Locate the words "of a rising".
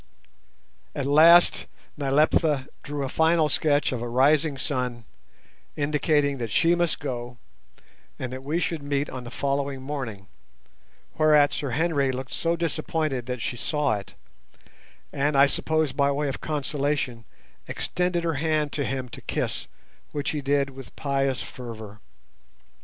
3.91-4.57